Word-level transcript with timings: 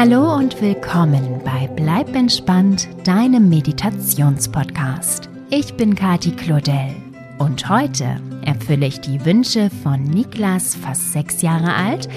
Hallo 0.00 0.32
und 0.32 0.62
willkommen 0.62 1.40
bei 1.44 1.68
Bleib 1.74 2.14
entspannt, 2.14 2.88
deinem 3.02 3.48
Meditationspodcast. 3.48 5.28
Ich 5.50 5.74
bin 5.74 5.96
Kati 5.96 6.30
Claudel 6.30 6.94
und 7.40 7.68
heute 7.68 8.20
erfülle 8.42 8.86
ich 8.86 9.00
die 9.00 9.24
Wünsche 9.24 9.70
von 9.82 10.04
Niklas, 10.04 10.76
fast 10.76 11.12
sechs 11.12 11.42
Jahre 11.42 11.74
alt, 11.74 12.08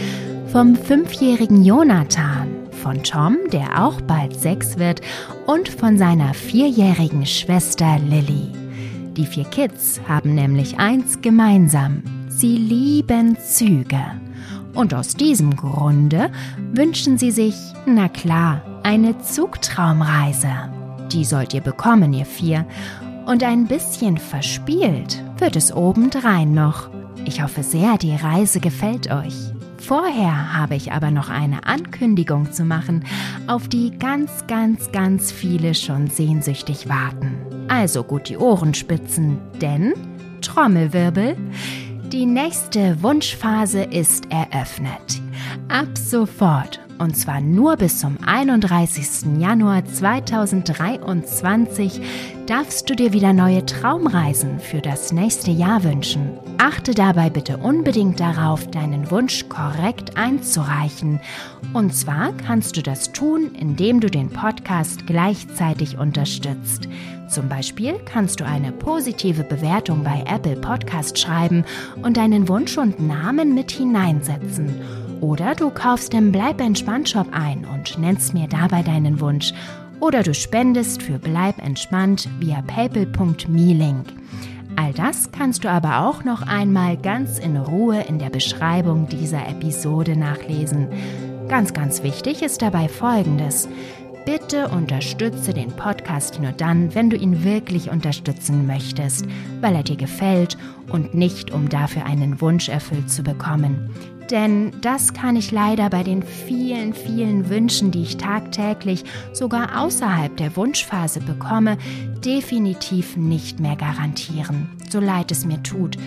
vom 0.52 0.76
fünfjährigen 0.76 1.66
Jonathan, 1.66 2.50
von 2.84 3.02
Tom, 3.02 3.38
der 3.52 3.84
auch 3.84 4.00
bald 4.02 4.40
sechs 4.40 4.78
wird, 4.78 5.02
und 5.48 5.68
von 5.68 5.98
seiner 5.98 6.36
vierjährigen 6.36 7.26
Schwester 7.26 7.98
Lilly. 7.98 8.52
Die 9.18 9.26
vier 9.26 9.46
Kids 9.46 10.00
haben 10.08 10.36
nämlich 10.36 10.78
eins 10.78 11.20
gemeinsam. 11.24 12.04
Sie 12.30 12.58
lieben 12.58 13.38
Züge. 13.40 14.04
Und 14.74 14.94
aus 14.94 15.16
diesem 15.16 15.56
Grunde 15.56 16.32
wünschen 16.74 17.18
sie 17.18 17.32
sich, 17.32 17.56
na 17.86 18.08
klar, 18.08 18.62
eine 18.84 19.20
Zugtraumreise. 19.20 20.52
Die 21.12 21.26
sollt 21.26 21.54
ihr 21.54 21.62
bekommen, 21.62 22.14
ihr 22.14 22.26
vier. 22.26 22.66
Und 23.26 23.44
ein 23.44 23.68
bisschen 23.68 24.18
verspielt 24.18 25.24
wird 25.38 25.56
es 25.56 25.74
obendrein 25.74 26.54
noch. 26.54 26.90
Ich 27.26 27.44
hoffe 27.44 27.64
sehr, 27.64 27.98
die 27.98 28.16
Reise 28.16 28.60
gefällt 28.60 29.12
euch. 29.12 29.36
Vorher 29.78 30.54
habe 30.54 30.76
ich 30.76 30.92
aber 30.92 31.12
noch 31.12 31.30
eine 31.30 31.66
Ankündigung 31.66 32.52
zu 32.52 32.64
machen, 32.64 33.04
auf 33.48 33.68
die 33.68 33.98
ganz, 33.98 34.46
ganz, 34.48 34.92
ganz 34.92 35.32
viele 35.32 35.74
schon 35.74 36.08
sehnsüchtig 36.08 36.88
warten. 36.88 37.36
Also 37.68 38.04
gut 38.04 38.30
die 38.30 38.38
Ohren 38.38 38.74
spitzen, 38.74 39.40
denn 39.60 39.94
Trommelwirbel, 40.42 41.36
die 42.12 42.26
nächste 42.26 43.02
Wunschphase 43.02 43.84
ist 43.84 44.30
eröffnet. 44.30 45.22
Ab 45.70 45.98
sofort 45.98 46.82
und 47.00 47.16
zwar 47.16 47.40
nur 47.42 47.78
bis 47.78 48.00
zum 48.00 48.18
31. 48.24 49.40
Januar 49.40 49.86
2023 49.86 52.02
darfst 52.46 52.88
du 52.90 52.96
dir 52.96 53.14
wieder 53.14 53.32
neue 53.34 53.66
Traumreisen 53.66 54.60
für 54.60 54.82
das 54.82 55.14
nächste 55.14 55.52
Jahr 55.52 55.84
wünschen. 55.84 56.38
Achte 56.58 56.94
dabei 56.94 57.30
bitte 57.30 57.58
unbedingt 57.58 58.20
darauf, 58.20 58.70
deinen 58.70 59.10
Wunsch 59.10 59.48
korrekt 59.48 60.18
einzureichen. 60.18 61.22
Und 61.74 61.96
zwar 61.96 62.34
kannst 62.34 62.76
du 62.78 62.84
das 62.84 63.14
tun, 63.14 63.56
indem 63.58 64.02
du 64.02 64.10
den 64.10 64.30
Podcast 64.30 65.08
gleichzeitig 65.08 65.98
unterstützt. 65.98 66.90
Zum 67.32 67.48
Beispiel 67.48 67.94
kannst 68.04 68.42
du 68.42 68.46
eine 68.46 68.74
positive 68.74 69.46
Bewertung 69.46 70.04
bei 70.04 70.26
Apple 70.28 70.58
Podcast 70.58 71.18
schreiben 71.18 71.64
und 72.04 72.18
deinen 72.18 72.50
Wunsch 72.50 72.78
und 72.78 73.00
Namen 73.00 73.56
mit 73.56 73.72
hineinsetzen. 73.72 74.82
Oder 75.22 75.56
du 75.56 75.70
kaufst 75.70 76.14
im 76.14 76.34
Bleib 76.34 76.60
entspannt 76.60 77.08
Shop 77.08 77.28
ein 77.32 77.64
und 77.64 77.98
nennst 77.98 78.34
mir 78.34 78.50
dabei 78.50 78.84
deinen 78.84 79.22
Wunsch. 79.22 79.54
Oder 80.02 80.24
du 80.24 80.34
spendest 80.34 81.04
für 81.04 81.20
Bleib 81.20 81.58
entspannt 81.66 82.28
via 82.40 82.62
paypal.me-Link. 82.64 84.08
All 84.76 84.92
das 84.92 85.32
kannst 85.32 85.64
du 85.64 85.70
aber 85.70 86.06
auch 86.06 86.26
noch 86.26 86.42
einmal 86.42 86.98
ganz 86.98 87.40
in 87.40 87.56
Ruhe 87.56 88.02
in 88.10 88.20
der 88.20 88.30
Beschreibung 88.30 89.08
dieser 89.08 89.48
Episode 89.48 90.18
nachlesen. 90.18 90.90
Ganz, 91.48 91.74
ganz 91.74 92.04
wichtig 92.04 92.42
ist 92.42 92.62
dabei 92.62 92.88
Folgendes. 92.88 93.70
Bitte 94.26 94.68
unterstütze 94.68 95.52
den 95.52 95.72
Podcast 95.72 96.40
nur 96.40 96.52
dann, 96.52 96.94
wenn 96.94 97.10
du 97.10 97.18
ihn 97.18 97.44
wirklich 97.44 97.90
unterstützen 97.90 98.68
möchtest, 98.68 99.26
weil 99.62 99.76
er 99.76 99.82
dir 99.82 99.96
gefällt 99.96 100.58
und 100.92 101.16
nicht, 101.16 101.50
um 101.50 101.70
dafür 101.70 102.06
einen 102.06 102.40
Wunsch 102.40 102.70
erfüllt 102.70 103.10
zu 103.10 103.24
bekommen. 103.24 103.90
Denn 104.30 104.72
das 104.82 105.14
kann 105.14 105.36
ich 105.36 105.52
leider 105.52 105.90
bei 105.90 106.04
den 106.04 106.22
vielen, 106.22 106.94
vielen 106.94 107.50
Wünschen, 107.50 107.90
die 107.90 108.04
ich 108.04 108.18
tagtäglich 108.18 109.04
sogar 109.34 109.82
außerhalb 109.82 110.38
der 110.38 110.56
Wunschphase 110.56 111.20
bekomme, 111.20 111.78
definitiv 112.24 113.18
nicht 113.18 113.60
mehr 113.60 113.76
garantieren, 113.76 114.70
so 114.90 115.00
leid 115.00 115.32
es 115.32 115.46
mir 115.46 115.62
tut. 115.64 115.98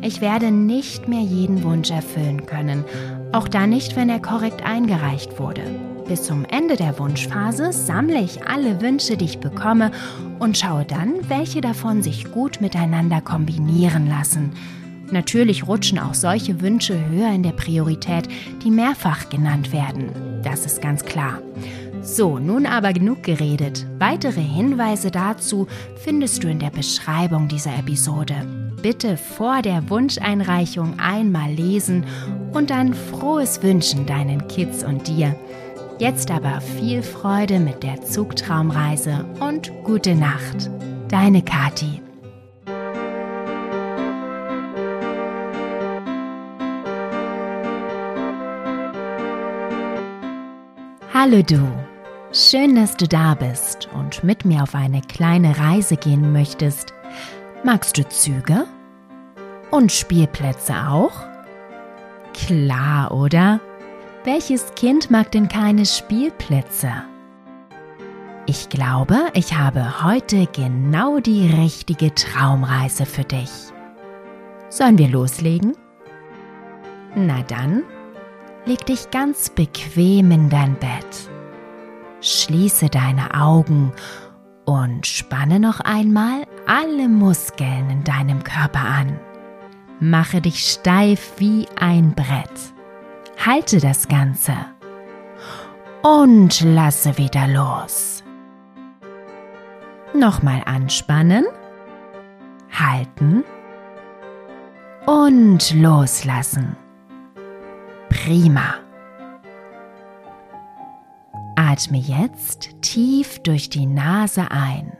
Ich 0.00 0.20
werde 0.20 0.52
nicht 0.52 1.08
mehr 1.08 1.22
jeden 1.22 1.64
Wunsch 1.64 1.90
erfüllen 1.90 2.46
können, 2.46 2.84
auch 3.32 3.48
da 3.48 3.66
nicht, 3.66 3.96
wenn 3.96 4.08
er 4.08 4.20
korrekt 4.20 4.64
eingereicht 4.64 5.40
wurde. 5.40 5.93
Bis 6.06 6.24
zum 6.24 6.44
Ende 6.44 6.76
der 6.76 6.98
Wunschphase 6.98 7.72
sammle 7.72 8.20
ich 8.20 8.46
alle 8.46 8.82
Wünsche, 8.82 9.16
die 9.16 9.24
ich 9.24 9.38
bekomme 9.38 9.90
und 10.38 10.58
schaue 10.58 10.84
dann, 10.84 11.14
welche 11.28 11.62
davon 11.62 12.02
sich 12.02 12.30
gut 12.30 12.60
miteinander 12.60 13.22
kombinieren 13.22 14.06
lassen. 14.06 14.52
Natürlich 15.10 15.66
rutschen 15.66 15.98
auch 15.98 16.14
solche 16.14 16.60
Wünsche 16.60 16.98
höher 17.08 17.32
in 17.32 17.42
der 17.42 17.52
Priorität, 17.52 18.28
die 18.62 18.70
mehrfach 18.70 19.30
genannt 19.30 19.72
werden. 19.72 20.10
Das 20.42 20.66
ist 20.66 20.82
ganz 20.82 21.04
klar. 21.04 21.40
So, 22.02 22.38
nun 22.38 22.66
aber 22.66 22.92
genug 22.92 23.22
geredet. 23.22 23.86
Weitere 23.98 24.42
Hinweise 24.42 25.10
dazu 25.10 25.66
findest 25.96 26.44
du 26.44 26.48
in 26.48 26.58
der 26.58 26.70
Beschreibung 26.70 27.48
dieser 27.48 27.78
Episode. 27.78 28.34
Bitte 28.82 29.16
vor 29.16 29.62
der 29.62 29.88
Wunscheinreichung 29.88 30.98
einmal 30.98 31.50
lesen 31.50 32.04
und 32.52 32.68
dann 32.68 32.92
frohes 32.92 33.62
Wünschen 33.62 34.04
deinen 34.04 34.46
Kids 34.48 34.84
und 34.84 35.08
dir. 35.08 35.34
Jetzt 35.98 36.32
aber 36.32 36.60
viel 36.60 37.04
Freude 37.04 37.60
mit 37.60 37.84
der 37.84 38.02
Zugtraumreise 38.02 39.24
und 39.38 39.70
gute 39.84 40.16
Nacht. 40.16 40.68
Deine 41.08 41.40
Kati. 41.40 42.02
Hallo 51.12 51.42
du. 51.42 51.72
Schön, 52.32 52.74
dass 52.74 52.96
du 52.96 53.06
da 53.06 53.34
bist 53.34 53.88
und 53.94 54.24
mit 54.24 54.44
mir 54.44 54.64
auf 54.64 54.74
eine 54.74 55.00
kleine 55.00 55.56
Reise 55.56 55.96
gehen 55.96 56.32
möchtest. 56.32 56.92
Magst 57.62 57.96
du 57.96 58.08
Züge? 58.08 58.66
Und 59.70 59.92
Spielplätze 59.92 60.74
auch? 60.88 61.12
Klar, 62.34 63.12
oder? 63.12 63.60
Welches 64.24 64.74
Kind 64.74 65.10
mag 65.10 65.30
denn 65.32 65.48
keine 65.48 65.84
Spielplätze? 65.84 66.90
Ich 68.46 68.70
glaube, 68.70 69.18
ich 69.34 69.52
habe 69.52 70.02
heute 70.02 70.46
genau 70.46 71.20
die 71.20 71.50
richtige 71.50 72.14
Traumreise 72.14 73.04
für 73.04 73.24
dich. 73.24 73.50
Sollen 74.70 74.96
wir 74.96 75.08
loslegen? 75.08 75.76
Na 77.14 77.42
dann, 77.42 77.82
leg 78.64 78.86
dich 78.86 79.10
ganz 79.10 79.50
bequem 79.50 80.30
in 80.30 80.48
dein 80.48 80.74
Bett. 80.76 81.30
Schließe 82.22 82.88
deine 82.88 83.38
Augen 83.38 83.92
und 84.64 85.06
spanne 85.06 85.60
noch 85.60 85.80
einmal 85.80 86.46
alle 86.66 87.10
Muskeln 87.10 87.90
in 87.90 88.04
deinem 88.04 88.42
Körper 88.42 88.86
an. 88.86 89.20
Mache 90.00 90.40
dich 90.40 90.66
steif 90.66 91.34
wie 91.36 91.66
ein 91.78 92.14
Brett. 92.14 92.73
Halte 93.38 93.80
das 93.80 94.08
Ganze 94.08 94.54
und 96.02 96.60
lasse 96.60 97.16
wieder 97.18 97.46
los. 97.48 98.22
Nochmal 100.14 100.62
anspannen, 100.66 101.44
halten 102.70 103.44
und 105.06 105.74
loslassen. 105.74 106.76
Prima. 108.08 108.74
Atme 111.56 111.98
jetzt 111.98 112.80
tief 112.82 113.40
durch 113.40 113.68
die 113.70 113.86
Nase 113.86 114.50
ein 114.50 114.96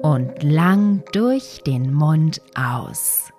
und 0.00 0.42
lang 0.42 1.02
durch 1.12 1.62
den 1.66 1.92
Mund 1.92 2.40
aus. 2.54 3.32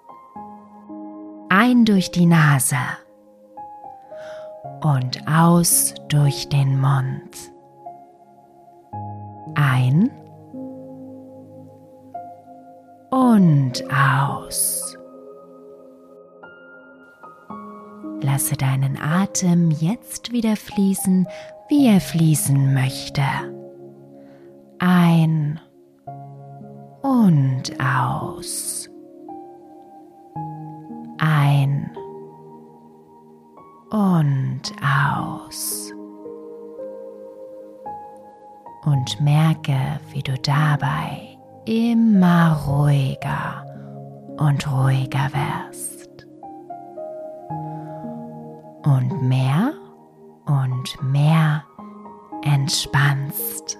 Ein 1.49 1.85
durch 1.85 2.11
die 2.11 2.25
Nase 2.25 2.77
und 4.81 5.27
aus 5.27 5.93
durch 6.09 6.49
den 6.49 6.79
Mund. 6.79 7.51
Ein 9.55 10.09
und 13.09 13.83
aus. 13.91 14.97
Lasse 18.21 18.55
deinen 18.55 18.97
Atem 19.01 19.71
jetzt 19.71 20.31
wieder 20.31 20.55
fließen, 20.55 21.27
wie 21.69 21.87
er 21.87 22.01
fließen 22.01 22.73
möchte. 22.73 23.21
Ein 24.79 25.59
und 27.01 27.73
aus. 27.79 28.89
Ein 31.17 31.91
und 33.89 34.61
aus. 34.81 35.91
Und 38.85 39.19
merke, 39.21 39.99
wie 40.11 40.21
du 40.21 40.37
dabei 40.39 41.37
immer 41.65 42.59
ruhiger 42.67 43.65
und 44.37 44.71
ruhiger 44.71 45.29
wirst. 45.33 46.27
Und 48.83 49.21
mehr 49.21 49.73
und 50.45 51.03
mehr 51.03 51.63
entspannst. 52.43 53.78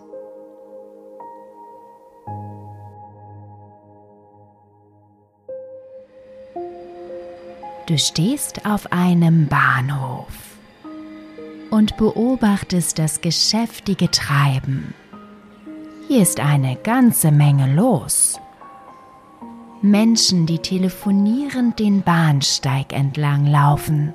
Du 7.89 7.97
stehst 7.97 8.67
auf 8.67 8.91
einem 8.91 9.47
Bahnhof 9.47 10.27
und 11.71 11.97
beobachtest 11.97 12.99
das 12.99 13.19
geschäftige 13.19 14.11
Treiben. 14.11 14.93
Hier 16.07 16.21
ist 16.21 16.39
eine 16.39 16.75
ganze 16.75 17.31
Menge 17.31 17.73
los. 17.73 18.39
Menschen, 19.81 20.45
die 20.45 20.59
telefonierend 20.59 21.79
den 21.79 22.03
Bahnsteig 22.03 22.93
entlang 22.93 23.47
laufen. 23.47 24.13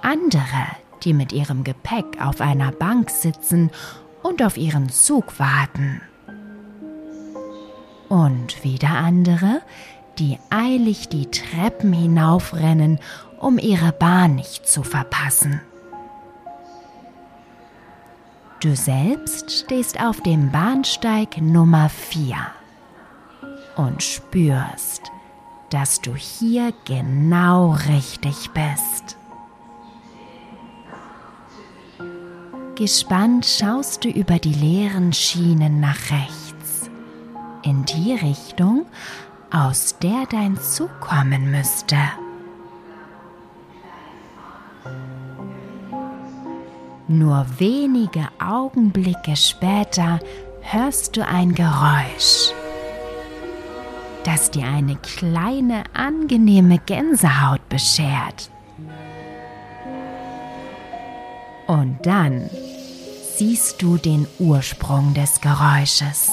Andere, 0.00 0.68
die 1.02 1.12
mit 1.12 1.32
ihrem 1.32 1.64
Gepäck 1.64 2.24
auf 2.24 2.40
einer 2.40 2.70
Bank 2.70 3.10
sitzen 3.10 3.68
und 4.22 4.44
auf 4.44 4.56
ihren 4.56 4.90
Zug 4.90 5.40
warten. 5.40 6.00
Und 8.08 8.62
wieder 8.62 8.90
andere, 8.90 9.60
die 10.20 10.38
eilig 10.50 11.08
die 11.08 11.30
Treppen 11.30 11.92
hinaufrennen, 11.92 13.00
um 13.38 13.58
ihre 13.58 13.92
Bahn 13.92 14.36
nicht 14.36 14.68
zu 14.68 14.82
verpassen. 14.82 15.60
Du 18.60 18.76
selbst 18.76 19.50
stehst 19.50 19.98
auf 20.02 20.20
dem 20.20 20.52
Bahnsteig 20.52 21.40
Nummer 21.40 21.88
4 21.88 22.36
und 23.76 24.02
spürst, 24.02 25.10
dass 25.70 26.02
du 26.02 26.14
hier 26.14 26.74
genau 26.84 27.70
richtig 27.88 28.50
bist. 28.50 29.16
Gespannt 32.74 33.46
schaust 33.46 34.04
du 34.04 34.08
über 34.10 34.38
die 34.38 34.52
leeren 34.52 35.14
Schienen 35.14 35.80
nach 35.80 36.10
rechts, 36.10 36.90
in 37.62 37.84
die 37.86 38.12
Richtung, 38.14 38.84
aus 39.50 39.96
der 40.02 40.26
dein 40.30 40.56
Zug 40.58 41.00
kommen 41.00 41.50
müsste. 41.50 41.96
Nur 47.08 47.44
wenige 47.58 48.28
Augenblicke 48.38 49.34
später 49.34 50.20
hörst 50.62 51.16
du 51.16 51.26
ein 51.26 51.54
Geräusch 51.54 52.52
das 54.24 54.50
dir 54.50 54.66
eine 54.66 54.96
kleine 54.96 55.84
angenehme 55.94 56.78
Gänsehaut 56.78 57.68
beschert. 57.68 58.50
Und 61.66 61.98
dann 62.04 62.50
siehst 63.36 63.80
du 63.80 63.96
den 63.96 64.26
Ursprung 64.38 65.14
des 65.14 65.40
Geräusches. 65.40 66.30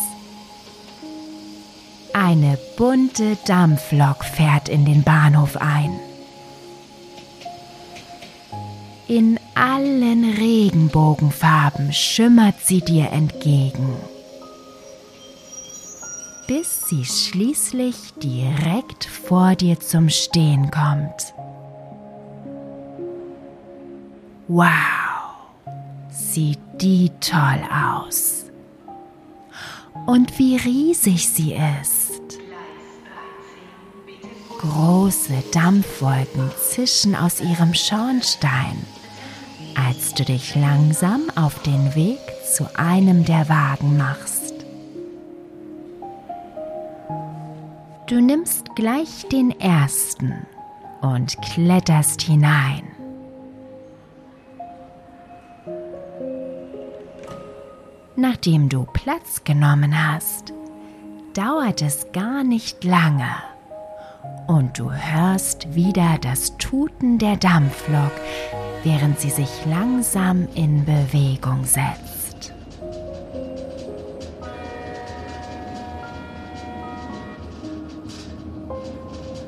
Eine 2.20 2.58
bunte 2.78 3.38
Dampflok 3.46 4.24
fährt 4.24 4.70
in 4.70 4.86
den 4.86 5.04
Bahnhof 5.04 5.58
ein. 5.58 6.00
In 9.08 9.40
allen 9.56 10.34
Regenbogenfarben 10.34 11.94
schimmert 11.94 12.56
sie 12.64 12.82
dir 12.82 13.12
entgegen 13.12 13.96
bis 16.48 16.88
sie 16.88 17.04
schließlich 17.04 18.14
direkt 18.24 19.04
vor 19.06 19.56
dir 19.56 19.80
zum 19.80 20.10
Stehen 20.10 20.72
kommt. 20.72 21.34
Wow, 24.48 24.72
sieht 26.10 26.60
die 26.80 27.12
toll 27.20 27.62
aus. 27.70 28.46
Und 30.06 30.40
wie 30.40 30.56
riesig 30.56 31.28
sie 31.28 31.54
ist. 31.82 32.07
Große 34.60 35.44
Dampfwolken 35.52 36.50
zischen 36.58 37.16
aus 37.16 37.40
ihrem 37.42 37.76
Schornstein, 37.76 38.84
als 39.76 40.16
du 40.16 40.26
dich 40.26 40.56
langsam 40.56 41.30
auf 41.36 41.62
den 41.62 41.94
Weg 41.94 42.20
zu 42.52 42.68
einem 42.76 43.24
der 43.24 43.50
Wagen 43.50 43.98
machst. 43.98 44.56
Du 48.08 48.20
nimmst 48.20 48.76
gleich 48.76 49.28
den 49.32 49.52
ersten 49.60 50.48
und 51.02 51.40
kletterst 51.44 52.24
hinein. 52.24 52.84
Nachdem 58.16 58.70
du 58.70 58.88
Platz 58.92 59.44
genommen 59.44 59.94
hast, 60.08 60.52
dauert 61.36 61.84
es 61.84 62.12
gar 62.12 62.44
nicht 62.44 62.84
lange 62.84 63.28
und 64.48 64.80
du 64.80 64.92
hörst 64.92 65.76
wieder 65.76 66.18
das 66.22 66.58
Tuten 66.58 67.18
der 67.20 67.36
Dampflok, 67.36 68.12
während 68.84 69.20
sie 69.20 69.30
sich 69.30 69.50
langsam 69.66 70.48
in 70.56 70.86
Bewegung 70.86 71.66
setzt. 71.66 72.54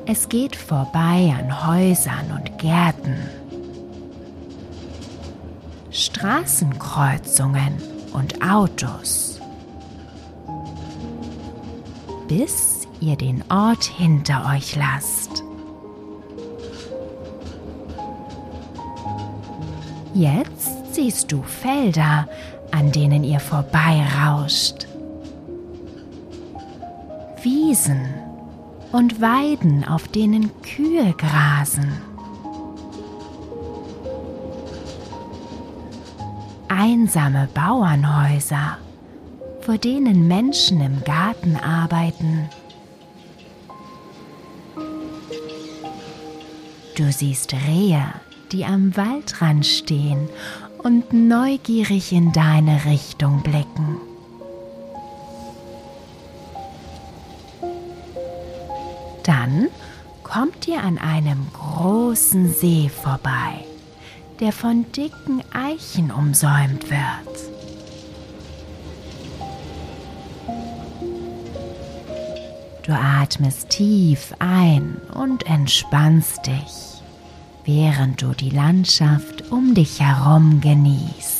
Es 0.06 0.28
geht 0.28 0.56
vorbei 0.56 1.34
an 1.38 1.66
Häusern 1.66 2.32
und 2.36 2.58
Gärten, 2.58 3.16
Straßenkreuzungen 5.90 7.74
und 8.12 8.42
Autos, 8.42 9.40
bis 12.26 12.79
ihr 13.00 13.16
den 13.16 13.44
Ort 13.50 13.84
hinter 13.84 14.50
euch 14.54 14.76
lasst. 14.76 15.42
Jetzt 20.14 20.94
siehst 20.94 21.30
du 21.30 21.42
Felder, 21.42 22.28
an 22.72 22.92
denen 22.92 23.24
ihr 23.24 23.40
vorbeirauscht. 23.40 24.86
Wiesen 27.42 28.06
und 28.92 29.20
Weiden, 29.20 29.84
auf 29.86 30.08
denen 30.08 30.50
Kühe 30.62 31.14
grasen. 31.16 31.92
Einsame 36.68 37.48
Bauernhäuser, 37.54 38.78
vor 39.60 39.78
denen 39.78 40.28
Menschen 40.28 40.80
im 40.80 41.02
Garten 41.04 41.56
arbeiten. 41.56 42.48
Du 47.00 47.10
siehst 47.10 47.54
Rehe, 47.54 48.04
die 48.52 48.66
am 48.66 48.94
Waldrand 48.94 49.64
stehen 49.64 50.28
und 50.82 51.14
neugierig 51.14 52.12
in 52.12 52.30
deine 52.32 52.84
Richtung 52.84 53.42
blicken. 53.42 53.96
Dann 59.24 59.68
kommt 60.22 60.68
ihr 60.68 60.84
an 60.84 60.98
einem 60.98 61.46
großen 61.54 62.52
See 62.52 62.90
vorbei, 62.90 63.64
der 64.40 64.52
von 64.52 64.84
dicken 64.92 65.42
Eichen 65.54 66.10
umsäumt 66.10 66.90
wird. 66.90 67.50
Du 72.82 72.92
atmest 72.92 73.70
tief 73.70 74.34
ein 74.38 75.00
und 75.14 75.46
entspannst 75.46 76.44
dich, 76.44 76.89
während 77.72 78.20
du 78.20 78.32
die 78.32 78.50
Landschaft 78.50 79.50
um 79.50 79.74
dich 79.74 80.00
herum 80.00 80.60
genießt. 80.60 81.39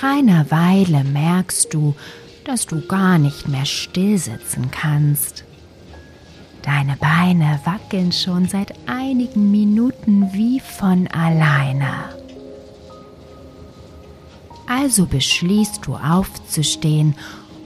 Nach 0.00 0.10
einer 0.10 0.48
Weile 0.52 1.02
merkst 1.02 1.74
du, 1.74 1.96
dass 2.44 2.66
du 2.66 2.86
gar 2.86 3.18
nicht 3.18 3.48
mehr 3.48 3.64
still 3.64 4.16
sitzen 4.16 4.70
kannst. 4.70 5.44
Deine 6.62 6.96
Beine 6.96 7.58
wackeln 7.64 8.12
schon 8.12 8.46
seit 8.46 8.74
einigen 8.86 9.50
Minuten 9.50 10.32
wie 10.32 10.60
von 10.60 11.08
alleine. 11.08 11.90
Also 14.68 15.06
beschließt 15.06 15.80
du 15.84 15.96
aufzustehen 15.96 17.16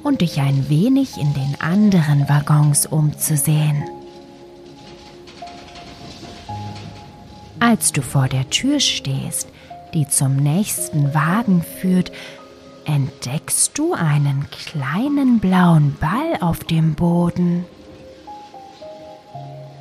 und 0.03 0.23
dich 0.23 0.41
ein 0.41 0.71
wenig 0.71 1.19
in 1.19 1.35
den 1.35 1.61
anderen 1.61 2.31
Waggons 2.31 2.87
umzusehen. 2.87 3.85
Als 7.61 7.93
du 7.93 8.01
vor 8.01 8.29
der 8.29 8.49
Tür 8.49 8.81
stehst, 8.81 9.49
die 9.95 10.09
zum 10.09 10.37
nächsten 10.37 11.15
Wagen 11.15 11.63
führt, 11.81 12.13
entdeckst 12.85 13.77
du 13.79 13.95
einen 13.95 14.47
kleinen 14.51 15.39
blauen 15.39 15.97
Ball 16.01 16.39
auf 16.41 16.65
dem 16.65 16.95
Boden. 16.95 17.65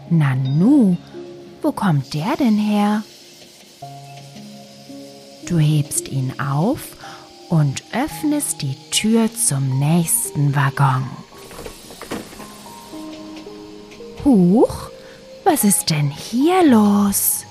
Nanu, 0.10 0.98
wo 1.62 1.72
kommt 1.72 2.14
der 2.14 2.36
denn 2.38 2.58
her? 2.58 3.04
Du 5.48 5.58
hebst 5.58 6.10
ihn 6.10 6.34
auf 6.40 6.96
und 7.50 7.84
öffnest 7.92 8.62
die 8.62 8.76
Tür 8.92 9.30
zum 9.34 9.80
nächsten 9.80 10.56
Waggon. 10.56 11.06
Huch, 14.24 14.90
was 15.44 15.64
ist 15.64 15.90
denn 15.90 16.10
hier 16.10 16.64
los? 16.64 17.46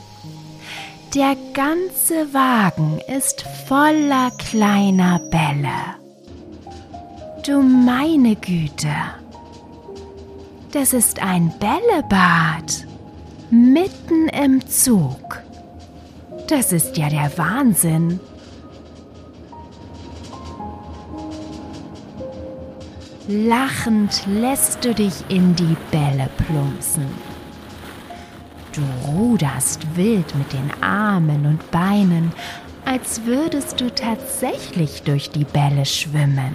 Der 1.15 1.35
ganze 1.55 2.33
Wagen 2.33 3.01
ist 3.09 3.45
voller 3.67 4.31
kleiner 4.39 5.19
Bälle. 5.19 5.97
Du 7.45 7.61
meine 7.63 8.37
Güte. 8.37 8.95
Das 10.71 10.93
ist 10.93 11.21
ein 11.21 11.53
Bällebad 11.59 12.87
mitten 13.51 14.29
im 14.29 14.65
Zug. 14.69 15.43
Das 16.47 16.73
ist 16.73 16.97
ja 16.97 17.09
der 17.09 17.37
Wahnsinn. 17.37 18.21
Lachend 23.27 24.27
lässt 24.29 24.85
du 24.85 24.95
dich 24.95 25.25
in 25.29 25.57
die 25.57 25.77
Bälle 25.91 26.29
plumpsen. 26.47 27.30
Du 28.73 28.83
ruderst 29.09 29.97
wild 29.97 30.33
mit 30.37 30.53
den 30.53 30.71
Armen 30.81 31.45
und 31.45 31.71
Beinen, 31.73 32.33
als 32.85 33.25
würdest 33.25 33.81
du 33.81 33.93
tatsächlich 33.93 35.03
durch 35.03 35.31
die 35.31 35.45
Bälle 35.45 35.85
schwimmen. 35.85 36.55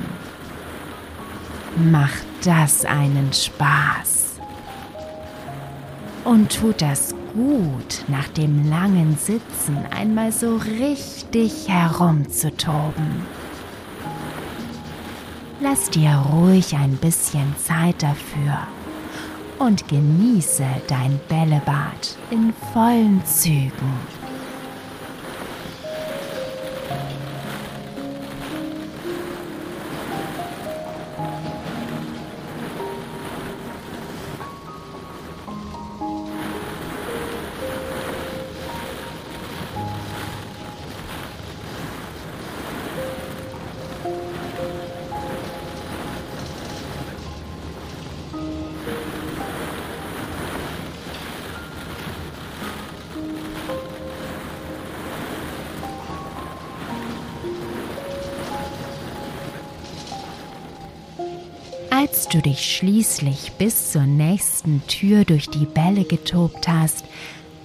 Macht 1.92 2.26
das 2.46 2.86
einen 2.86 3.34
Spaß. 3.34 4.40
Und 6.24 6.56
tut 6.56 6.82
das 6.82 7.14
gut, 7.34 8.06
nach 8.08 8.30
dem 8.30 8.70
langen 8.70 9.18
Sitzen 9.18 9.78
einmal 9.92 10.32
so 10.32 10.56
richtig 10.56 11.68
herumzutoben. 11.68 13.26
Lass 15.60 15.90
dir 15.90 16.24
ruhig 16.32 16.76
ein 16.76 16.96
bisschen 16.96 17.56
Zeit 17.58 18.02
dafür 18.02 18.68
und 19.66 19.88
genieße 19.88 20.64
dein 20.88 21.20
Bällebad 21.28 22.16
in 22.30 22.54
vollen 22.72 23.26
Zügen. 23.26 24.25
Du 62.36 62.42
dich 62.42 62.76
schließlich 62.76 63.54
bis 63.54 63.94
zur 63.94 64.02
nächsten 64.02 64.86
Tür 64.88 65.24
durch 65.24 65.50
die 65.50 65.66
Bälle 65.66 66.04
getobt 66.04 66.68
hast, 66.68 67.06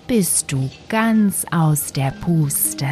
bist 0.06 0.52
du 0.52 0.70
ganz 0.88 1.44
aus 1.50 1.92
der 1.92 2.12
Puste. 2.12 2.86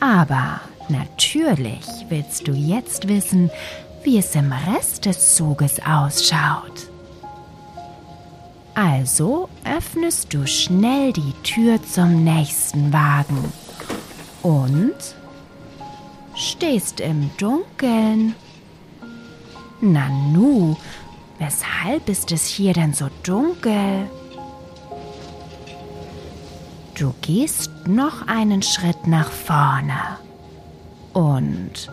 Aber 0.00 0.60
natürlich 0.88 1.84
willst 2.08 2.48
du 2.48 2.52
jetzt 2.52 3.06
wissen, 3.06 3.48
wie 4.02 4.18
es 4.18 4.34
im 4.34 4.52
Rest 4.52 5.06
des 5.06 5.36
Zuges 5.36 5.78
ausschaut. 5.86 6.88
Also 8.74 9.48
öffnest 9.64 10.34
du 10.34 10.48
schnell 10.48 11.12
die 11.12 11.32
Tür 11.44 11.80
zum 11.84 12.24
nächsten 12.24 12.92
Wagen 12.92 13.52
und 14.42 14.96
stehst 16.34 16.98
im 16.98 17.30
Dunkeln. 17.38 18.34
Nanu, 19.80 20.76
weshalb 21.38 22.08
ist 22.08 22.32
es 22.32 22.46
hier 22.46 22.72
denn 22.72 22.92
so 22.92 23.08
dunkel? 23.22 24.08
Du 26.94 27.14
gehst 27.22 27.70
noch 27.86 28.26
einen 28.26 28.62
Schritt 28.62 29.06
nach 29.06 29.30
vorne 29.30 30.18
und 31.12 31.90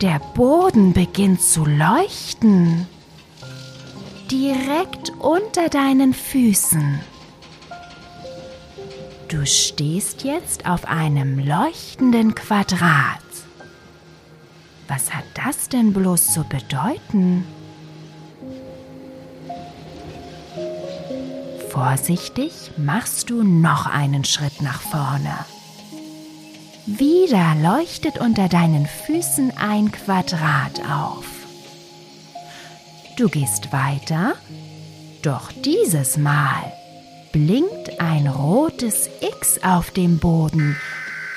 der 0.00 0.18
Boden 0.34 0.92
beginnt 0.94 1.42
zu 1.42 1.66
leuchten. 1.66 2.86
Direkt 4.30 5.12
unter 5.18 5.68
deinen 5.68 6.14
Füßen. 6.14 7.00
Du 9.28 9.44
stehst 9.46 10.24
jetzt 10.24 10.66
auf 10.66 10.86
einem 10.86 11.38
leuchtenden 11.38 12.34
Quadrat. 12.34 13.23
Was 14.88 15.14
hat 15.14 15.24
das 15.34 15.68
denn 15.68 15.92
bloß 15.92 16.32
zu 16.32 16.44
bedeuten? 16.44 17.44
Vorsichtig 21.70 22.72
machst 22.76 23.30
du 23.30 23.42
noch 23.42 23.86
einen 23.86 24.24
Schritt 24.24 24.62
nach 24.62 24.80
vorne. 24.80 25.34
Wieder 26.86 27.54
leuchtet 27.56 28.18
unter 28.18 28.48
deinen 28.48 28.86
Füßen 28.86 29.52
ein 29.56 29.90
Quadrat 29.90 30.80
auf. 30.88 31.24
Du 33.16 33.28
gehst 33.28 33.72
weiter, 33.72 34.34
doch 35.22 35.50
dieses 35.64 36.18
Mal 36.18 36.72
blinkt 37.32 38.00
ein 38.00 38.28
rotes 38.28 39.08
X 39.20 39.58
auf 39.62 39.90
dem 39.92 40.18
Boden, 40.18 40.76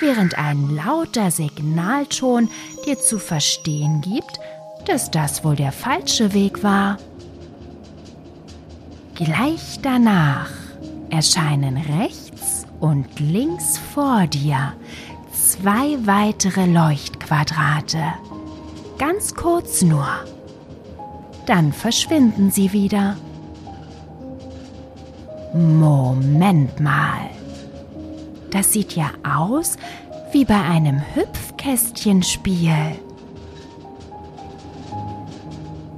während 0.00 0.38
ein 0.38 0.74
lauter 0.74 1.30
Signalton 1.30 2.50
dir 2.86 2.98
zu 2.98 3.18
verstehen 3.18 4.00
gibt, 4.00 4.40
dass 4.86 5.10
das 5.10 5.44
wohl 5.44 5.56
der 5.56 5.72
falsche 5.72 6.32
Weg 6.34 6.62
war. 6.62 6.98
Gleich 9.14 9.80
danach 9.82 10.50
erscheinen 11.10 11.76
rechts 11.76 12.66
und 12.80 13.06
links 13.18 13.78
vor 13.78 14.26
dir 14.26 14.74
zwei 15.32 15.98
weitere 16.04 16.66
Leuchtquadrate. 16.66 18.02
Ganz 18.98 19.34
kurz 19.34 19.82
nur. 19.82 20.08
Dann 21.46 21.72
verschwinden 21.72 22.50
sie 22.50 22.72
wieder. 22.72 23.16
Moment 25.54 26.78
mal. 26.80 27.37
Das 28.50 28.72
sieht 28.72 28.94
ja 28.96 29.10
aus 29.22 29.76
wie 30.32 30.44
bei 30.44 30.60
einem 30.60 31.00
Hüpfkästchenspiel. 31.14 32.98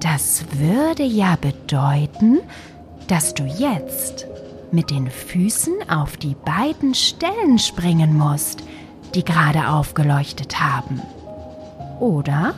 Das 0.01 0.45
würde 0.53 1.05
ja 1.05 1.37
bedeuten, 1.41 2.41
dass 3.07 3.35
du 3.35 3.45
jetzt 3.45 4.27
mit 4.73 4.91
den 4.91 5.11
Füßen 5.11 5.91
auf 5.91 6.17
die 6.17 6.35
beiden 6.45 6.95
Stellen 6.95 7.59
springen 7.59 8.17
musst, 8.17 8.63
die 9.15 9.25
gerade 9.25 9.69
aufgeleuchtet 9.69 10.61
haben. 10.61 11.03
Oder? 11.99 12.55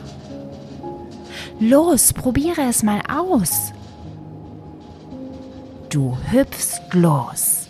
Los, 1.59 2.13
probiere 2.13 2.61
es 2.69 2.83
mal 2.83 3.01
aus. 3.09 3.73
Du 5.89 6.17
hüpfst 6.31 6.81
los. 6.93 7.62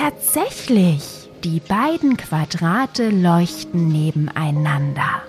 Tatsächlich, 0.00 1.28
die 1.44 1.60
beiden 1.60 2.16
Quadrate 2.16 3.10
leuchten 3.10 3.88
nebeneinander. 3.88 5.22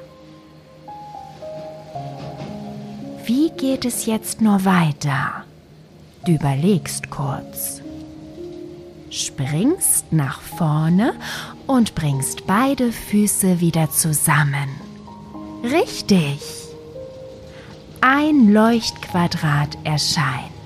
Wie 3.25 3.49
geht 3.49 3.83
es 3.83 4.05
jetzt 4.05 4.39
nur 4.39 4.63
weiter? 4.63 5.43
Du 6.25 6.31
überlegst 6.31 7.09
kurz. 7.09 7.81
springst 9.09 10.13
nach 10.13 10.39
vorne 10.39 11.15
und 11.67 11.93
bringst 11.93 12.47
beide 12.47 12.93
Füße 12.93 13.59
wieder 13.59 13.89
zusammen. 13.89 14.69
Richtig. 15.65 16.39
Ein 17.99 18.53
Leuchtquadrat 18.53 19.77
erscheint. 19.83 20.60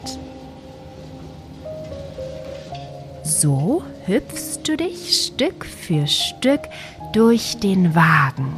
So 3.26 3.82
hüpfst 4.06 4.60
du 4.66 4.78
dich 4.78 5.26
Stück 5.26 5.66
für 5.66 6.06
Stück 6.06 6.62
durch 7.12 7.58
den 7.58 7.96
Wagen, 7.96 8.54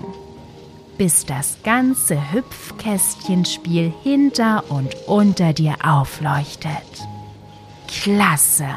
bis 0.98 1.26
das 1.26 1.58
ganze 1.64 2.34
Hüpfkästchenspiel 2.34 3.94
hinter 4.04 4.66
und 4.70 4.94
unter 5.08 5.54
dir 5.54 5.76
aufleuchtet. 5.86 7.08
Klasse! 7.88 8.68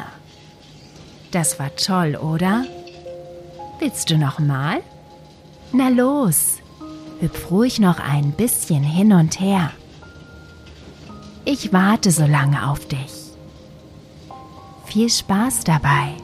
Das 1.31 1.59
war 1.59 1.75
toll, 1.75 2.15
oder? 2.15 2.63
Willst 3.79 4.09
du 4.09 4.17
noch 4.17 4.39
mal? 4.39 4.79
Na 5.73 5.89
los, 5.89 6.59
hüpf 7.19 7.51
ruhig 7.51 7.79
noch 7.79 7.99
ein 7.99 8.31
bisschen 8.31 8.83
hin 8.83 9.11
und 9.11 9.41
her. 9.41 9.71
Ich 11.43 11.73
warte 11.73 12.11
so 12.11 12.25
lange 12.25 12.69
auf 12.69 12.87
dich. 12.87 13.20
Viel 14.91 15.09
Spaß 15.09 15.63
dabei. 15.63 16.17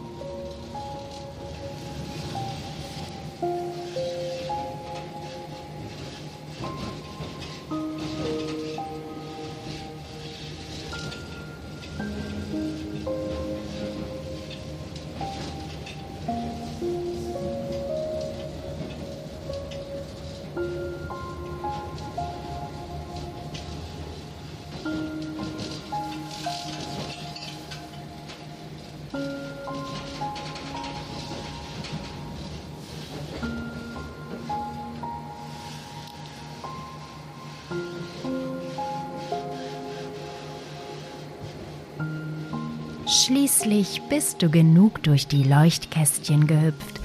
Schließlich 43.08 44.02
bist 44.10 44.42
du 44.42 44.50
genug 44.50 45.02
durch 45.04 45.28
die 45.28 45.44
Leuchtkästchen 45.44 46.46
gehüpft 46.46 47.00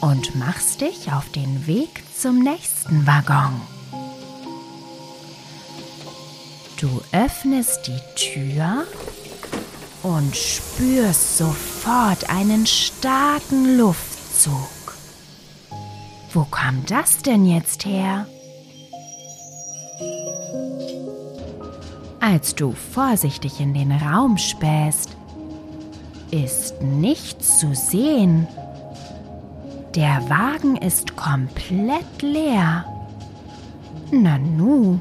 und 0.00 0.34
machst 0.36 0.80
dich 0.80 1.12
auf 1.12 1.30
den 1.30 1.66
Weg 1.66 2.02
zum 2.18 2.38
nächsten 2.38 3.06
Waggon. 3.06 3.60
Du 6.80 7.02
öffnest 7.12 7.86
die 7.86 8.00
Tür 8.14 8.84
und 10.02 10.34
spürst 10.34 11.36
sofort 11.36 12.30
einen 12.30 12.66
starken 12.66 13.76
Luftzug. 13.76 14.96
Wo 16.32 16.44
kam 16.44 16.82
das 16.86 17.18
denn 17.18 17.44
jetzt 17.44 17.84
her? 17.84 18.26
Als 22.20 22.54
du 22.54 22.72
vorsichtig 22.72 23.60
in 23.60 23.72
den 23.72 23.92
Raum 23.92 24.36
spähst, 24.36 25.15
ist 26.30 26.82
nichts 26.82 27.58
zu 27.58 27.74
sehen. 27.74 28.46
Der 29.94 30.22
Wagen 30.28 30.76
ist 30.76 31.16
komplett 31.16 32.22
leer. 32.22 32.84
Nanu. 34.10 34.98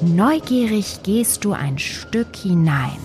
Neugierig 0.00 1.02
gehst 1.02 1.44
du 1.44 1.52
ein 1.52 1.78
Stück 1.78 2.34
hinein 2.34 2.98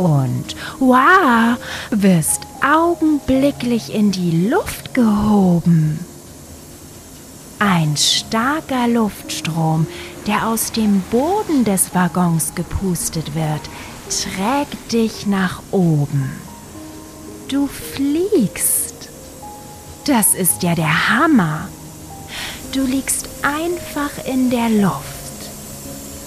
und 0.00 0.56
wow, 0.78 1.58
wirst 1.90 2.40
augenblicklich 2.64 3.94
in 3.94 4.10
die 4.10 4.48
Luft 4.48 4.94
gehoben. 4.94 5.98
Ein 7.62 7.94
starker 7.94 8.88
Luftstrom, 8.88 9.86
der 10.26 10.46
aus 10.46 10.72
dem 10.72 11.02
Boden 11.10 11.62
des 11.66 11.94
Waggons 11.94 12.54
gepustet 12.54 13.34
wird, 13.34 13.60
trägt 14.08 14.92
dich 14.92 15.26
nach 15.26 15.62
oben. 15.70 16.32
Du 17.48 17.66
fliegst. 17.66 19.10
Das 20.06 20.32
ist 20.32 20.62
ja 20.62 20.74
der 20.74 21.10
Hammer. 21.10 21.68
Du 22.72 22.82
liegst 22.82 23.28
einfach 23.42 24.24
in 24.24 24.48
der 24.48 24.70
Luft, 24.70 25.04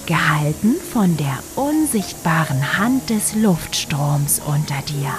gehalten 0.06 0.76
von 0.92 1.18
der 1.18 1.40
unsichtbaren 1.56 2.78
Hand 2.78 3.10
des 3.10 3.34
Luftstroms 3.34 4.40
unter 4.46 4.84
dir. 4.88 5.10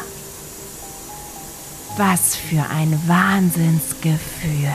Was 1.96 2.36
für 2.36 2.62
ein 2.70 3.02
Wahnsinnsgefühl. 3.08 4.70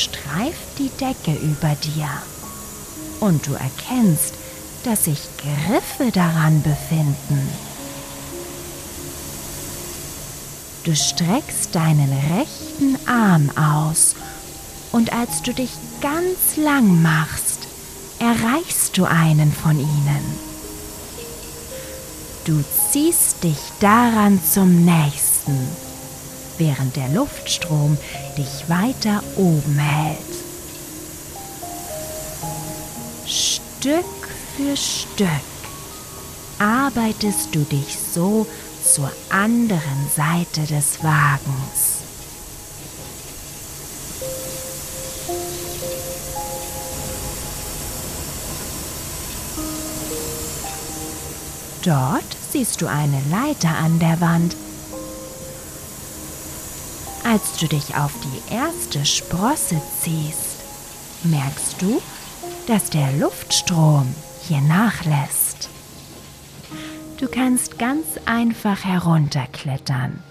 Streift 0.00 0.78
die 0.78 0.90
Decke 0.90 1.32
über 1.32 1.74
dir 1.76 2.08
und 3.20 3.46
du 3.46 3.54
erkennst, 3.54 4.34
dass 4.84 5.04
sich 5.04 5.20
Griffe 5.38 6.12
daran 6.12 6.62
befinden. 6.62 7.48
Du 10.84 10.94
streckst 10.94 11.74
deinen 11.74 12.12
rechten 12.12 12.96
Arm 13.08 13.50
aus 13.56 14.14
und 14.92 15.12
als 15.12 15.42
du 15.42 15.52
dich 15.52 15.72
ganz 16.00 16.56
lang 16.56 17.02
machst, 17.02 17.66
erreichst 18.20 18.96
du 18.96 19.04
einen 19.04 19.52
von 19.52 19.78
ihnen. 19.78 20.46
Du 22.44 22.62
ziehst 22.92 23.42
dich 23.42 23.58
daran 23.80 24.40
zum 24.44 24.84
nächsten 24.84 25.68
während 26.58 26.96
der 26.96 27.08
Luftstrom 27.08 27.96
dich 28.36 28.68
weiter 28.68 29.22
oben 29.36 29.78
hält. 29.78 30.18
Stück 33.26 34.04
für 34.56 34.76
Stück 34.76 35.28
arbeitest 36.58 37.54
du 37.54 37.60
dich 37.60 37.98
so 38.14 38.46
zur 38.82 39.10
anderen 39.30 40.08
Seite 40.14 40.62
des 40.62 41.02
Wagens. 41.02 41.96
Dort 51.82 52.24
siehst 52.50 52.82
du 52.82 52.88
eine 52.88 53.22
Leiter 53.30 53.76
an 53.76 54.00
der 54.00 54.20
Wand, 54.20 54.56
als 57.36 57.58
du 57.58 57.68
dich 57.68 57.94
auf 57.94 58.14
die 58.24 58.54
erste 58.54 59.04
Sprosse 59.04 59.78
ziehst, 60.00 60.56
merkst 61.24 61.82
du, 61.82 62.00
dass 62.66 62.88
der 62.88 63.12
Luftstrom 63.12 64.06
hier 64.48 64.62
nachlässt. 64.62 65.68
Du 67.18 67.28
kannst 67.28 67.78
ganz 67.78 68.06
einfach 68.24 68.84
herunterklettern 68.84 70.22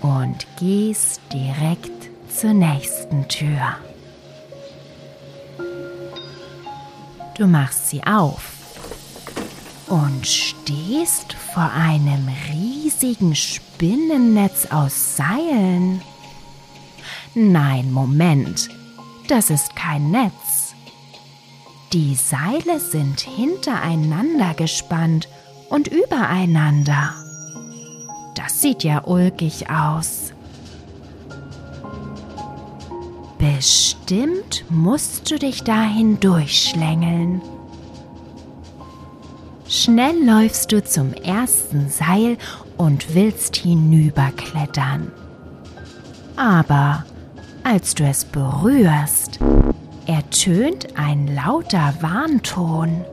und 0.00 0.44
gehst 0.58 1.20
direkt 1.32 2.10
zur 2.28 2.54
nächsten 2.54 3.28
Tür. 3.28 3.76
Du 7.36 7.46
machst 7.46 7.90
sie 7.90 8.02
auf 8.02 8.58
und 9.86 10.26
stehst 10.26 11.34
vor 11.34 11.70
einem 11.70 12.28
riesigen 12.52 12.67
Spinnennetz 13.34 14.66
aus 14.70 15.16
Seilen. 15.16 16.02
Nein, 17.34 17.92
Moment, 17.92 18.68
das 19.28 19.50
ist 19.50 19.76
kein 19.76 20.10
Netz. 20.10 20.74
Die 21.92 22.14
Seile 22.14 22.80
sind 22.80 23.20
hintereinander 23.20 24.54
gespannt 24.54 25.28
und 25.70 25.88
übereinander. 25.88 27.14
Das 28.34 28.60
sieht 28.60 28.84
ja 28.84 29.04
ulkig 29.04 29.70
aus. 29.70 30.32
Bestimmt 33.38 34.64
musst 34.68 35.30
du 35.30 35.38
dich 35.38 35.62
dahin 35.62 36.18
durchschlängeln. 36.20 37.40
Schnell 39.68 40.24
läufst 40.24 40.72
du 40.72 40.82
zum 40.82 41.12
ersten 41.12 41.88
Seil 41.90 42.38
und 42.78 43.14
willst 43.14 43.56
hinüberklettern. 43.56 45.12
Aber 46.36 47.04
als 47.64 47.94
du 47.94 48.04
es 48.04 48.24
berührst, 48.24 49.40
ertönt 50.06 50.96
ein 50.96 51.34
lauter 51.34 51.92
Warnton. 52.00 53.04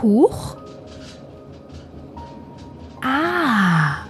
Huch! 0.00 0.56
Ah, 3.02 4.04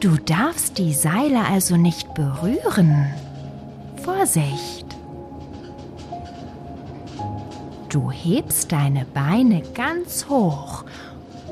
du 0.00 0.16
darfst 0.16 0.78
die 0.78 0.94
Seile 0.94 1.44
also 1.44 1.76
nicht 1.76 2.14
berühren. 2.14 3.06
Vorsicht! 4.02 4.86
Du 7.88 8.10
hebst 8.10 8.70
deine 8.70 9.04
Beine 9.06 9.62
ganz 9.74 10.26
hoch 10.28 10.84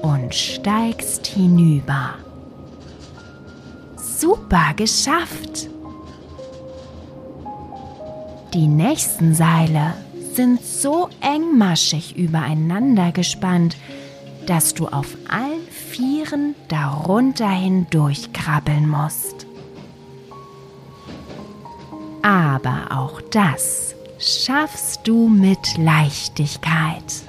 und 0.02 0.34
steigst 0.34 1.26
hinüber. 1.26 2.14
Super 4.18 4.72
geschafft! 4.74 5.68
Die 8.54 8.66
nächsten 8.66 9.34
Seile 9.34 9.92
sind 10.32 10.64
so 10.64 11.10
engmaschig 11.20 12.16
übereinander 12.16 13.12
gespannt, 13.12 13.76
dass 14.46 14.72
du 14.72 14.86
auf 14.86 15.18
allen 15.28 15.68
Vieren 15.70 16.54
darunter 16.68 17.50
hindurchkrabbeln 17.50 18.88
musst. 18.88 19.46
Aber 22.22 22.96
auch 22.96 23.20
das 23.20 23.94
schaffst 24.18 25.00
du 25.04 25.28
mit 25.28 25.76
Leichtigkeit. 25.76 27.22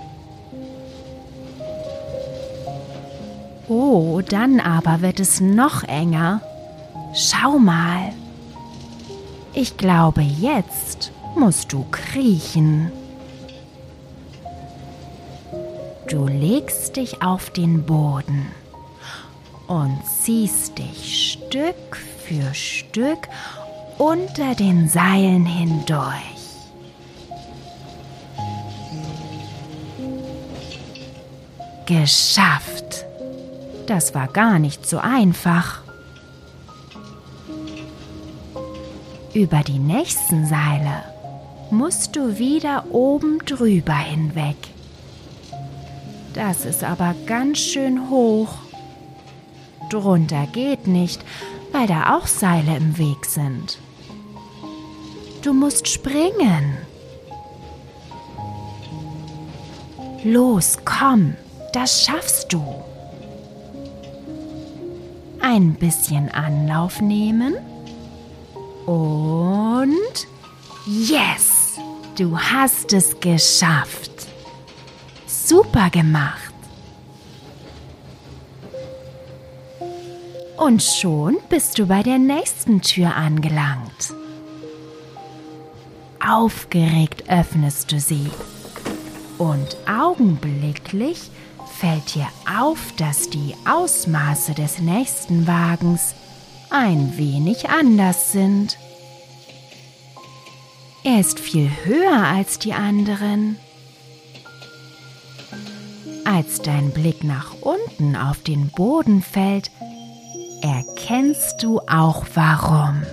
Oh, 3.67 4.21
dann 4.21 4.62
aber 4.62 5.02
wird 5.02 5.19
es 5.19 5.41
noch 5.41 5.84
enger. 5.84 6.41
Schau 7.13 7.58
mal. 7.58 8.13
Ich 9.54 9.78
glaube, 9.78 10.22
jetzt 10.22 11.12
musst 11.36 11.74
du 11.74 11.86
kriechen. 11.91 12.91
Du 16.10 16.28
legst 16.28 16.96
dich 16.96 17.22
auf 17.22 17.50
den 17.50 17.86
Boden 17.86 18.48
und 19.67 20.00
ziehst 20.06 20.78
dich 20.78 21.34
Stück 21.34 21.98
für 22.26 22.54
Stück 22.54 23.28
unter 23.98 24.56
den 24.56 24.88
Seilen 24.88 25.46
hindurch. 25.46 26.13
Geschafft! 31.86 33.06
Das 33.88 34.13
war 34.13 34.28
gar 34.28 34.60
nicht 34.60 34.88
so 34.88 35.00
einfach. 35.00 35.87
Über 39.38 39.62
die 39.62 39.78
nächsten 39.78 40.47
Seile 40.47 41.04
musst 41.69 42.15
du 42.15 42.39
wieder 42.39 42.86
oben 42.89 43.38
drüber 43.45 43.93
hinweg. 43.93 44.56
Das 46.34 46.65
ist 46.65 46.84
aber 46.84 47.13
ganz 47.28 47.60
schön 47.60 48.10
hoch. 48.10 48.56
Drunter 49.91 50.47
geht 50.47 50.88
nicht, 50.88 51.23
weil 51.71 51.86
da 51.86 52.17
auch 52.17 52.26
Seile 52.26 52.78
im 52.78 52.97
Weg 52.97 53.28
sind. 53.28 53.78
Du 55.43 55.54
musst 55.54 55.88
springen. 55.88 56.76
Los, 60.23 60.80
komm, 60.84 61.36
das 61.73 62.04
schaffst 62.04 62.52
du 62.52 62.63
ein 65.41 65.76
bisschen 65.76 66.32
Anlauf 66.32 67.02
nehmen 67.02 67.54
und 68.88 70.28
yes, 70.86 71.78
du 72.17 72.38
hast 72.38 72.93
es 72.93 73.19
geschafft. 73.19 74.12
Super 75.28 75.89
gemacht. 75.89 76.54
Und 80.58 80.82
schon 80.82 81.38
bist 81.50 81.78
du 81.78 81.86
bei 81.86 82.02
der 82.02 82.17
nächsten 82.17 82.82
Tür 82.82 83.15
angelangt. 83.15 84.13
Aufgeregt 86.26 87.30
öffnest 87.30 87.91
du 87.91 88.00
sie 88.00 88.32
und 89.38 89.78
augenblicklich 89.88 91.30
fällt 91.78 92.15
dir 92.15 92.28
auf, 92.60 92.80
dass 92.97 93.30
die 93.30 93.54
Ausmaße 93.69 94.54
des 94.54 94.80
nächsten 94.80 95.45
Wagens 95.45 96.15
ein 96.70 97.18
wenig 97.18 97.70
anders 97.70 98.32
sind. 98.32 98.78
Er 101.04 101.20
ist 101.20 101.40
viel 101.40 101.70
höher 101.86 102.24
als 102.24 102.60
die 102.60 102.74
anderen. 102.74 103.58
Als 106.26 106.62
dein 106.62 106.92
Blick 106.92 107.24
nach 107.24 107.54
unten 107.62 108.16
auf 108.18 108.44
den 108.44 108.70
Boden 108.70 109.22
fällt, 109.22 109.72
erkennst 110.62 111.64
du 111.64 111.80
auch 111.88 112.26
warum. 112.34 113.04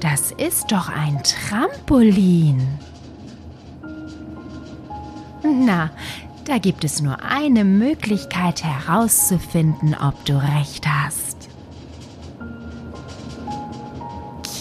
Das 0.00 0.32
ist 0.32 0.70
doch 0.72 0.88
ein 0.88 1.22
Trampolin. 1.22 2.78
Na, 5.42 5.90
da 6.44 6.58
gibt 6.58 6.84
es 6.84 7.00
nur 7.00 7.22
eine 7.22 7.64
Möglichkeit 7.64 8.64
herauszufinden, 8.64 9.94
ob 9.94 10.24
du 10.24 10.34
recht 10.34 10.86
hast. 10.86 11.31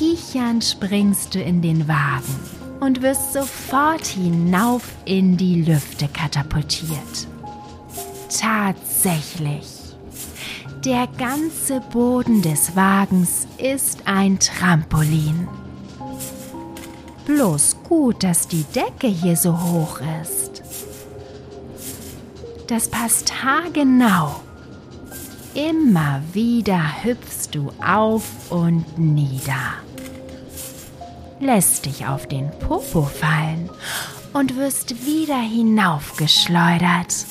Kichern 0.01 0.63
springst 0.63 1.35
du 1.35 1.43
in 1.43 1.61
den 1.61 1.87
Wagen 1.87 2.39
und 2.79 3.03
wirst 3.03 3.33
sofort 3.33 4.03
hinauf 4.03 4.81
in 5.05 5.37
die 5.37 5.61
Lüfte 5.61 6.07
katapultiert. 6.07 7.27
Tatsächlich. 8.27 9.67
Der 10.83 11.07
ganze 11.19 11.81
Boden 11.81 12.41
des 12.41 12.75
Wagens 12.75 13.45
ist 13.59 14.07
ein 14.07 14.39
Trampolin. 14.39 15.47
Bloß 17.27 17.83
gut, 17.87 18.23
dass 18.23 18.47
die 18.47 18.65
Decke 18.73 19.05
hier 19.05 19.35
so 19.35 19.53
hoch 19.61 19.99
ist. 20.23 20.63
Das 22.65 22.89
passt 22.89 23.43
haargenau. 23.43 24.41
Immer 25.53 26.23
wieder 26.33 27.03
hüpfst 27.03 27.49
du 27.51 27.71
auf 27.85 28.49
und 28.49 28.97
nieder. 28.97 29.75
Lässt 31.41 31.87
dich 31.87 32.05
auf 32.05 32.27
den 32.27 32.51
Popo 32.59 33.01
fallen 33.01 33.67
und 34.31 34.55
wirst 34.57 35.07
wieder 35.07 35.39
hinaufgeschleudert. 35.39 37.25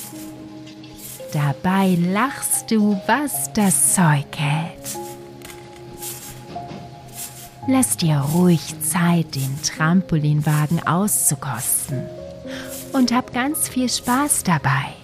Dabei 1.32 1.96
lachst 1.96 2.72
du, 2.72 3.00
was 3.06 3.52
das 3.52 3.94
Zeug 3.94 4.26
hält. 4.36 4.98
Lass 7.68 7.96
dir 7.96 8.16
ruhig 8.34 8.74
Zeit, 8.80 9.36
den 9.36 9.62
Trampolinwagen 9.62 10.84
auszukosten 10.84 12.02
und 12.92 13.12
hab 13.12 13.32
ganz 13.32 13.68
viel 13.68 13.88
Spaß 13.88 14.42
dabei. 14.42 14.99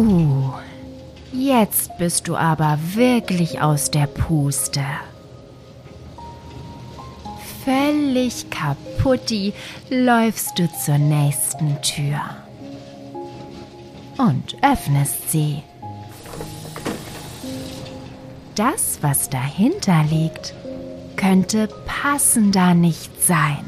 Puh, 0.00 0.54
jetzt 1.30 1.98
bist 1.98 2.26
du 2.26 2.34
aber 2.34 2.78
wirklich 2.94 3.60
aus 3.60 3.90
der 3.90 4.06
Puste. 4.06 4.80
Völlig 7.62 8.48
kaputti 8.48 9.52
läufst 9.90 10.58
du 10.58 10.72
zur 10.72 10.96
nächsten 10.96 11.82
Tür 11.82 12.18
und 14.16 14.56
öffnest 14.62 15.30
sie. 15.30 15.62
das, 18.54 19.00
was 19.02 19.28
dahinter 19.28 20.02
liegt, 20.04 20.54
könnte 21.16 21.68
passender 21.84 22.72
nicht 22.72 23.22
sein. 23.22 23.66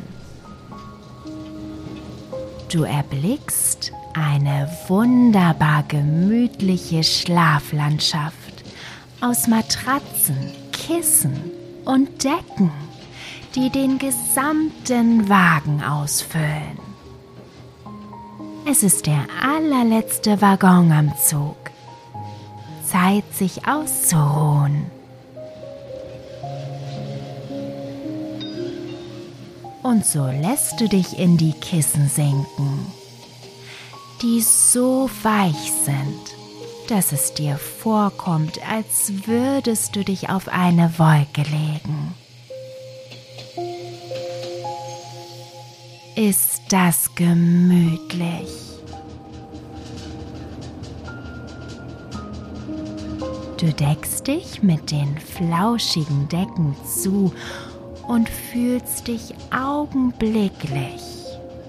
Du 2.71 2.85
erblickst 2.85 3.93
eine 4.15 4.71
wunderbar 4.89 5.85
gemütliche 5.89 7.03
Schlaflandschaft 7.05 8.65
aus 9.21 9.47
Matratzen, 9.47 10.53
Kissen 10.73 11.51
und 11.85 12.25
Decken, 12.25 12.71
die 13.55 13.71
den 13.71 13.99
gesamten 13.99 15.29
Wagen 15.29 15.83
ausfüllen. 15.83 16.79
Es 18.69 18.83
ist 18.83 19.07
der 19.07 19.27
allerletzte 19.43 20.41
Waggon 20.41 20.93
am 20.93 21.13
Zug. 21.19 21.57
Zeit, 22.85 23.25
sich 23.33 23.67
auszuruhen. 23.67 24.87
Und 29.83 30.07
so 30.07 30.27
lässt 30.27 30.81
du 30.81 30.89
dich 30.89 31.19
in 31.19 31.37
die 31.37 31.53
Kissen 31.53 32.09
sinken, 32.09 32.87
die 34.23 34.41
so 34.41 35.11
weich 35.23 35.73
sind, 35.85 36.37
dass 36.89 37.11
es 37.13 37.35
dir 37.35 37.57
vorkommt, 37.57 38.61
als 38.71 39.27
würdest 39.27 39.97
du 39.97 40.05
dich 40.05 40.29
auf 40.29 40.49
eine 40.49 40.97
Wolke 40.99 41.43
legen. 41.43 42.15
Ist 46.15 46.61
das 46.69 47.13
gemütlich? 47.17 48.49
Du 53.57 53.73
deckst 53.73 54.27
dich 54.27 54.63
mit 54.63 54.91
den 54.91 55.19
flauschigen 55.19 56.29
Decken 56.29 56.77
zu 56.85 57.33
und 58.07 58.29
fühlst 58.29 59.09
dich 59.09 59.35
augenblicklich 59.51 61.01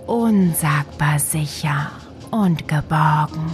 unsagbar 0.05 1.19
sicher 1.19 1.91
und 2.33 2.67
geborgen. 2.67 3.51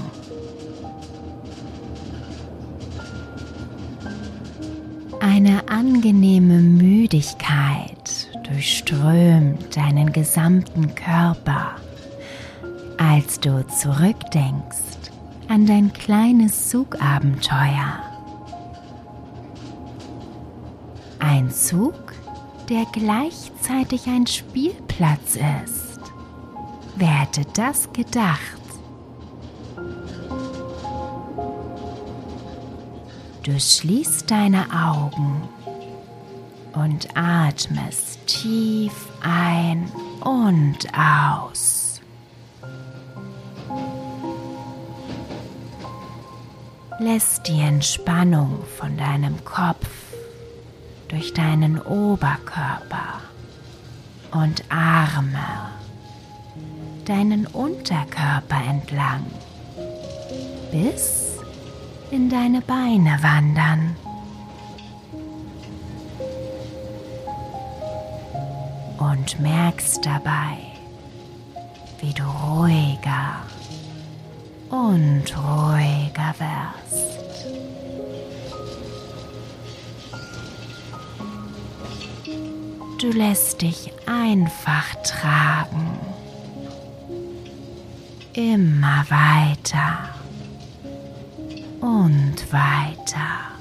Eine 5.19 5.67
angenehme 5.67 6.59
Müdigkeit 6.59 8.29
durchströmt 8.47 9.75
deinen 9.75 10.13
gesamten 10.13 10.95
Körper, 10.95 11.75
als 12.97 13.39
du 13.41 13.65
zurückdenkst 13.67 15.11
an 15.49 15.65
dein 15.65 15.91
kleines 15.91 16.69
Zugabenteuer. 16.69 17.99
Ein 21.19 21.51
Zug, 21.51 22.13
der 22.69 22.85
gleichzeitig 22.93 24.07
ein 24.07 24.25
Spielplatz 24.25 25.35
ist. 25.35 25.99
Wer 26.95 27.21
hätte 27.21 27.41
das 27.53 27.91
gedacht? 27.91 28.58
Du 33.43 33.57
schließt 33.57 34.29
deine 34.29 34.65
Augen 34.71 35.47
und 36.73 37.07
atmest 37.15 38.19
tief 38.27 38.93
ein 39.21 39.89
und 40.21 40.87
aus. 40.93 42.01
Lässt 46.99 47.47
die 47.47 47.61
Entspannung 47.61 48.59
von 48.77 48.97
deinem 48.97 49.43
Kopf 49.45 49.87
durch 51.07 51.33
deinen 51.33 51.79
Oberkörper 51.81 53.21
und 54.31 54.63
Arme, 54.69 55.71
deinen 57.05 57.47
Unterkörper 57.47 58.61
entlang, 58.67 59.25
bis 60.71 61.28
in 62.11 62.29
deine 62.29 62.61
Beine 62.61 63.17
wandern. 63.21 63.95
Und 68.97 69.39
merkst 69.39 70.05
dabei, 70.05 70.57
wie 71.99 72.13
du 72.13 72.23
ruhiger 72.23 73.35
und 74.69 75.23
ruhiger 75.37 76.35
wirst. 76.37 77.19
Du 82.99 83.11
lässt 83.11 83.61
dich 83.61 83.91
einfach 84.05 84.95
tragen. 85.03 85.97
Immer 88.33 89.05
weiter 89.09 90.08
und 91.81 92.51
weiter. 92.51 93.53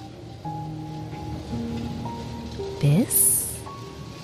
Bis 2.80 3.48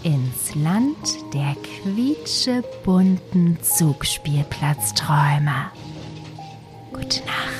ins 0.03 0.55
Land 0.55 0.97
der 1.33 1.57
quietschebunten 1.83 3.59
Zugspielplatzträume. 3.63 5.71
Gute 6.93 7.21
Nacht. 7.21 7.54